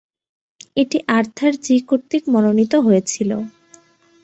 [0.77, 3.31] এটি Arthur G কর্তৃক মনোনীত হয়েছিল।